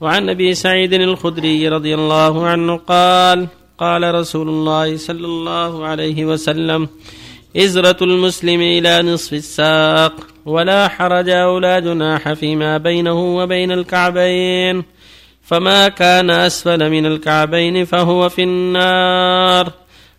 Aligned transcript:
وعن 0.00 0.28
أبي 0.28 0.54
سعيد 0.54 0.92
الخدري 0.92 1.68
رضي 1.68 1.94
الله 1.94 2.46
عنه 2.46 2.76
قال 2.76 3.48
قال 3.78 4.14
رسول 4.14 4.48
الله 4.48 4.96
صلى 4.96 5.26
الله 5.26 5.86
عليه 5.86 6.24
وسلم 6.24 6.88
إزرة 7.56 7.96
المسلم 8.02 8.60
إلى 8.60 9.02
نصف 9.02 9.32
الساق 9.32 10.12
ولا 10.46 10.88
حرج 10.88 11.28
أو 11.28 11.58
لا 11.58 11.78
جناح 11.78 12.32
فيما 12.32 12.78
بينه 12.78 13.36
وبين 13.36 13.72
الكعبين 13.72 14.84
فما 15.42 15.88
كان 15.88 16.30
أسفل 16.30 16.90
من 16.90 17.06
الكعبين 17.06 17.84
فهو 17.84 18.28
في 18.28 18.42
النار 18.42 19.72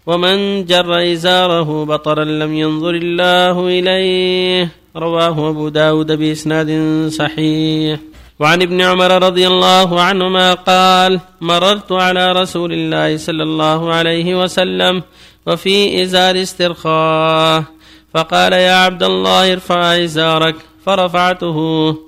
ومن 0.05 0.66
جر 0.66 1.11
إزاره 1.13 1.86
بطرا 1.86 2.23
لم 2.23 2.54
ينظر 2.54 2.95
الله 2.95 3.68
إليه. 3.68 4.71
رواه 4.95 5.50
أبو 5.50 5.70
داود 5.70 6.11
بإسناد 6.11 6.70
صحيح. 7.11 8.00
وعن 8.42 8.62
ابن 8.62 8.82
عمر 8.82 9.23
رضي 9.23 9.48
الله 9.48 10.02
عنهما 10.02 10.54
قال 10.54 11.20
مررت 11.41 11.91
على 11.91 12.31
رسول 12.31 12.73
الله 12.73 13.17
صلى 13.17 13.44
الله 13.44 13.94
عليه 13.94 14.44
وسلم 14.44 15.04
وفي 15.48 16.04
إزار 16.04 16.41
استرخاء 16.41 17.64
فقال 18.14 18.54
يا 18.54 18.76
عبد 18.86 19.04
الله 19.04 19.54
ارفع 19.54 20.04
إزارك 20.04 20.55
فرفعته 20.86 21.58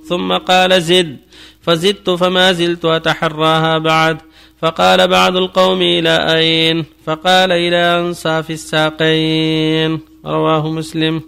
ثم 0.09 0.33
قال 0.33 0.81
زد 0.81 1.17
فزدت 1.61 2.09
فما 2.09 2.51
زلت 2.51 2.85
أتحراها 2.85 3.77
بعد 3.77 4.17
فقال 4.61 5.07
بعض 5.07 5.37
القوم 5.37 5.81
إلى 5.81 6.35
أين؟ 6.37 6.85
فقال 7.05 7.51
إلى 7.51 7.99
أنصاف 7.99 8.51
الساقين. 8.51 9.99
رواه 10.25 10.69
مسلم. 10.71 11.21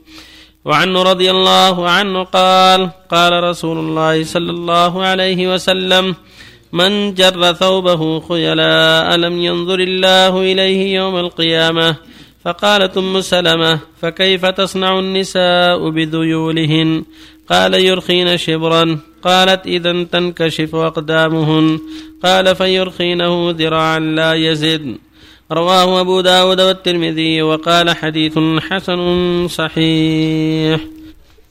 وعنه 0.66 1.04
رضي 1.04 1.32
الله 1.32 1.90
عنه 1.90 2.24
قال 2.24 2.90
قال 3.12 3.44
رسول 3.44 3.78
الله 3.78 4.24
صلى 4.24 4.52
الله 4.52 5.04
عليه 5.04 5.54
وسلم 5.54 6.16
من 6.74 7.14
جر 7.14 7.54
ثوبه 7.54 8.20
خيلاء 8.20 9.16
لم 9.16 9.42
ينظر 9.42 9.80
الله 9.80 10.42
إليه 10.42 10.96
يوم 10.96 11.16
القيامة. 11.18 11.96
فقالت 12.46 12.98
أم 12.98 13.22
سلمة 13.22 13.80
فكيف 14.02 14.46
تصنع 14.46 15.00
النساء 15.00 15.90
بذيولهن؟ 15.90 17.04
قال 17.50 17.74
يرخين 17.74 18.38
شبرا. 18.38 19.00
قالت 19.24 19.66
إذا 19.66 20.04
تنكشف 20.04 20.76
أقدامهن. 20.76 21.80
قال 22.24 22.56
فيرخينه 22.56 23.52
ذراعا 23.52 24.00
لا 24.00 24.34
يزد. 24.34 24.98
رواه 25.52 26.02
أبو 26.02 26.22
داود 26.22 26.62
والترمذي 26.62 27.42
وقال 27.42 27.96
حديث 27.96 28.40
حسن 28.60 29.48
صحيح. 29.48 30.82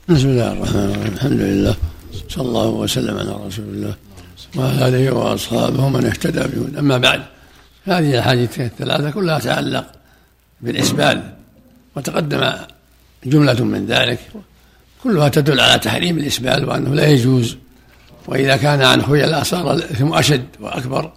بسم 0.08 0.28
الله 0.28 0.52
الرحمن 0.52 0.84
الرحيم. 0.84 1.12
الحمد 1.14 1.40
لله. 1.40 1.74
صلى 2.28 2.48
الله 2.48 2.68
وسلم 2.68 3.18
على 3.18 3.30
رسول 3.46 3.64
الله 3.64 3.94
وعلى 4.56 4.88
آله 4.88 5.14
وأصحابه 5.14 5.88
من 5.88 6.06
اهتدى 6.06 6.40
بهن 6.40 6.76
أما 6.78 6.98
بعد 6.98 7.22
هذه 7.84 8.10
الأحاديث 8.10 8.60
الثلاثة 8.60 9.10
كلها 9.10 9.38
تعلق 9.38 9.86
بالإسبال 10.60 11.22
وتقدم 11.96 12.52
جملة 13.24 13.64
من 13.64 13.86
ذلك. 13.86 14.18
كلها 15.04 15.28
تدل 15.28 15.60
على 15.60 15.78
تحريم 15.78 16.18
الإسبال 16.18 16.68
وأنه 16.68 16.94
لا 16.94 17.06
يجوز 17.06 17.56
وإذا 18.26 18.56
كان 18.56 18.82
عن 18.82 19.02
خيلاء 19.02 19.42
صار 19.42 19.74
الإثم 19.74 20.14
أشد 20.14 20.46
وأكبر. 20.60 21.12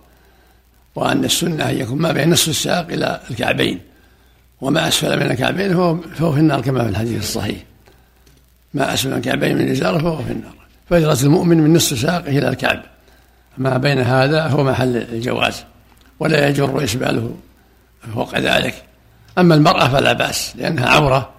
وأن 0.97 1.25
السنة 1.25 1.69
أن 1.69 1.77
يكون 1.77 1.97
ما 1.97 2.11
بين 2.11 2.29
نصف 2.29 2.49
الساق 2.49 2.87
إلى 2.89 3.19
الكعبين 3.31 3.79
وما 4.61 4.87
أسفل 4.87 5.19
من 5.19 5.31
الكعبين 5.31 5.73
فهو, 5.73 5.97
فهو 5.97 6.31
في 6.31 6.39
النار 6.39 6.61
كما 6.61 6.83
في 6.83 6.89
الحديث 6.89 7.19
الصحيح. 7.19 7.57
ما 8.73 8.93
أسفل 8.93 9.09
من 9.09 9.17
الكعبين 9.17 9.57
من 9.57 9.71
إزارة 9.71 9.97
فهو 9.97 10.17
في 10.17 10.31
النار. 10.31 10.53
فهجرة 10.89 11.23
المؤمن 11.23 11.57
من 11.57 11.73
نصف 11.73 11.99
ساقه 11.99 12.37
إلى 12.37 12.49
الكعب. 12.49 12.81
ما 13.57 13.77
بين 13.77 13.99
هذا 13.99 14.47
هو 14.47 14.63
محل 14.63 14.97
الجواز 14.97 15.63
ولا 16.19 16.47
يجر 16.47 16.83
إسباله 16.83 17.35
فوق 18.13 18.39
ذلك. 18.39 18.83
أما 19.37 19.55
المرأة 19.55 19.87
فلا 19.87 20.13
بأس 20.13 20.53
لأنها 20.55 20.89
عورة 20.89 21.29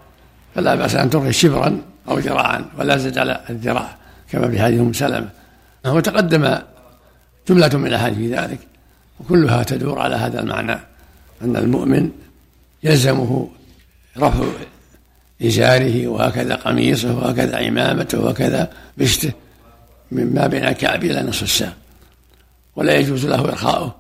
فلا 0.55 0.75
بأس 0.75 0.95
أن 0.95 1.11
ترخي 1.11 1.33
شبرا 1.33 1.81
أو 2.09 2.19
ذراعا 2.19 2.65
ولا 2.79 2.97
زد 2.97 3.19
على 3.19 3.41
الذراع 3.51 3.97
كما 4.31 4.51
في 4.51 4.63
حديث 4.63 4.81
أم 4.81 4.93
سلمة. 4.93 5.29
وتقدم 5.87 6.59
جملة 7.49 7.71
من 7.79 7.87
الأحاديث 7.87 8.19
في 8.19 8.35
ذلك. 8.35 8.59
وكلها 9.21 9.63
تدور 9.63 9.99
على 9.99 10.17
هذا 10.17 10.41
المعنى 10.41 10.79
أن 11.43 11.57
المؤمن 11.57 12.11
يلزمه 12.83 13.49
رفع 14.19 14.45
إزاره 15.43 16.09
وهكذا 16.09 16.55
قميصه 16.55 17.17
وهكذا 17.17 17.57
عمامته 17.67 18.21
وهكذا 18.21 18.73
بشته 18.99 19.33
مما 20.13 20.47
بين 20.47 20.65
الكعب 20.65 21.05
إلى 21.05 21.23
نصف 21.23 21.43
الساق. 21.43 21.77
ولا 22.77 22.95
يجوز 22.95 23.27
له 23.27 23.41
إرخاؤه 23.41 23.95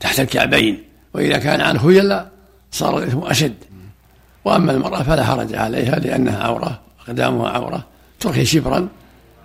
تحت 0.00 0.20
الكعبين 0.20 0.84
وإذا 1.14 1.38
كان 1.38 1.60
عن 1.60 1.78
خيلاء 1.78 2.30
صار 2.72 2.98
الإثم 2.98 3.18
أشد. 3.18 3.54
وأما 4.44 4.72
المرأة 4.72 5.02
فلا 5.02 5.24
حرج 5.24 5.54
عليها 5.54 5.98
لأنها 5.98 6.42
عورة 6.42 6.80
أقدامها 7.00 7.48
عورة 7.48 7.84
ترخي 8.20 8.44
شبرا 8.44 8.88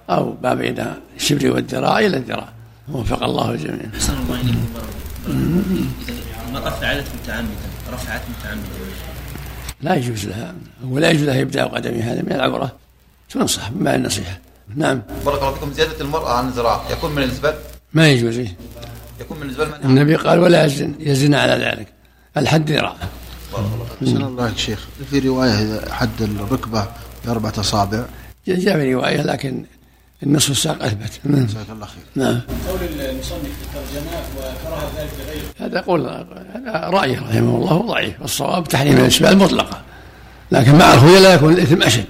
أو 0.10 0.38
ما 0.44 0.54
بين 0.54 0.86
الشبر 1.16 1.52
والذراع 1.52 2.00
إلى 2.00 2.18
الذراع. 2.18 2.55
وفق 2.90 3.24
الله 3.24 3.52
الجميع. 3.52 3.86
أحسن 3.96 4.14
الله 4.14 4.42
إليكم 4.42 4.66
إذا 5.28 6.48
المرأة 6.48 6.70
فعلت 6.70 7.06
متعمدا 7.24 7.52
رفعت 7.94 8.22
متعمدا 8.40 8.68
لا 9.82 9.96
يجوز 9.96 10.26
لها. 10.26 10.56
ولا 10.84 11.10
يجوز 11.10 11.24
لها 11.24 11.42
إبداء 11.42 11.68
قدمها 11.68 12.14
هذا 12.14 12.22
من 12.22 12.32
العورة 12.32 12.76
تنصح 13.30 13.70
بما 13.70 13.96
النصيحة؟ 13.96 14.40
نعم. 14.76 15.02
بارك 15.26 15.42
الله 15.42 15.54
فيكم. 15.54 15.74
زيادة 15.74 16.02
المرأة 16.02 16.38
عن 16.38 16.48
الذراع 16.48 16.82
يكون 16.92 17.12
من 17.12 17.24
الإزبال 17.24 17.56
ما 17.94 18.08
يجوز. 18.08 18.38
إيه؟ 18.38 18.58
يكون 19.22 19.40
من 19.40 19.48
من 19.48 19.86
النبي 19.86 20.16
قال 20.16 20.40
ولا 20.40 20.66
يزن 20.66 20.94
يزن 21.00 21.34
على 21.34 21.66
ذلك. 21.66 21.88
الحد 22.38 22.72
ذراع 22.72 22.96
أحسن 24.02 24.22
الله 24.22 24.50
يا 24.50 24.56
شيخ. 24.56 24.88
في 25.10 25.20
رواية 25.20 25.90
حد 25.90 26.22
الركبة 26.22 26.88
بأربعة 27.26 27.54
أصابع. 27.58 28.06
جاء 28.48 28.60
في 28.60 28.94
رواية 28.94 29.22
لكن 29.22 29.66
النصف 30.26 30.52
الساق 30.52 30.84
أثبت. 30.84 31.12
نعم. 31.24 31.46
جزاك 31.46 31.70
الله 31.70 31.86
خير. 31.86 32.04
نعم. 32.16 32.42
قول 32.70 32.80
المصنف 33.00 33.42
في 33.42 33.66
الترجمة 33.66 34.12
وكره 34.38 34.92
ذلك 34.98 35.10
لغيره 35.20 35.46
هذا 35.60 35.82
قول 35.82 36.02
هذا 36.56 36.90
رأيه 36.90 37.20
رحمه 37.20 37.56
الله 37.58 37.78
ضعيف 37.88 38.22
والصواب 38.22 38.68
تحريم 38.68 38.98
الإسبال 38.98 39.38
مطلقا 39.38 39.82
لكن 40.52 40.76
مع 40.76 40.94
الخيلاء 40.94 41.36
يكون 41.36 41.54
الإثم 41.54 41.84
أشد. 41.84 42.06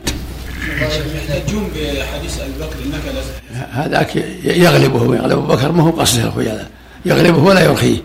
يحتجون 1.16 1.64
بحديث 1.64 2.40
أبي 2.40 2.52
بكر 2.60 3.12
لا 3.54 3.86
هذاك 3.86 4.16
يغلبه 4.44 5.16
يغلب 5.16 5.32
أبو 5.32 5.48
بكر 5.48 5.72
ما 5.72 5.84
هو 5.84 5.92
قصده 5.92 6.24
الخيلاء 6.24 6.70
يغلبه 7.06 7.44
ولا 7.44 7.64
يرخيه. 7.64 7.98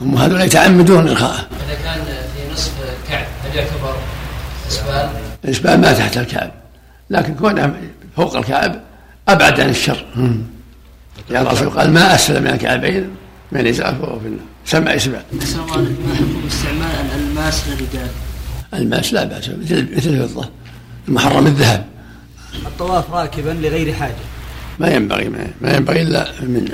هم 0.00 0.16
هذول 0.16 0.40
يتعمدون 0.40 1.08
إرخاءه 1.08 1.46
إذا 1.66 1.74
كان 1.84 2.04
في 2.04 2.52
نصف 2.52 2.72
كعب 3.08 3.26
هل 3.44 3.58
يعتبر 3.58 3.96
إسبال؟ 4.68 5.08
الإسبال 5.44 5.80
ما 5.80 5.92
تحت 5.92 6.16
الكعب 6.16 6.50
لكن 7.10 7.34
كونه 7.34 7.74
فوق 8.16 8.36
الكعب 8.36 8.80
أبعد 9.28 9.60
عن 9.60 9.68
الشر. 9.68 10.06
يا 11.30 11.42
الرسول 11.42 11.70
قال 11.70 11.92
ما 11.92 12.14
أسفل 12.14 12.40
من 12.40 12.46
الكعبين 12.46 13.10
من 13.52 13.60
الإزار 13.60 13.94
فهو 13.94 14.20
في 14.20 14.26
النار. 14.26 14.46
سمع 14.66 14.94
إسبال 14.94 15.22
أحسن 15.40 15.60
الله 15.60 15.76
ما 15.76 16.14
حكم 16.14 16.42
استعمال 16.46 17.06
الألماس 17.06 17.68
للرجال؟ 17.68 18.10
الماس 18.74 19.12
لا 19.12 19.24
بأس. 19.24 19.48
مثل 19.48 19.96
مثل 19.96 20.10
الفضة 20.10 20.48
المحرم 21.08 21.46
الذهب. 21.46 21.86
الطواف 22.66 23.10
راكبا 23.10 23.50
لغير 23.50 23.92
حاجة. 23.92 24.14
ما 24.78 24.88
ينبغي 24.88 25.28
ما, 25.28 25.46
ما 25.60 25.76
ينبغي 25.76 26.02
إلا 26.02 26.32
من 26.42 26.68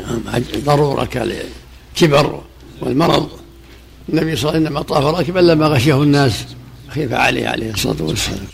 ضرورة 0.65 1.05
كالكبر 1.05 2.43
والمرض. 2.81 3.29
النبي 4.09 4.37
صلى 4.37 4.51
الله 4.51 4.55
عليه 4.55 4.71
وسلم 4.71 4.83
طاف 4.83 5.05
راكبا 5.05 5.41
لما 5.41 5.67
غشيه 5.67 6.03
الناس. 6.03 6.45
خيف 6.89 7.13
عليه 7.13 7.49
عليه 7.49 7.71
الصلاة 7.71 8.03
والسلام. 8.03 8.47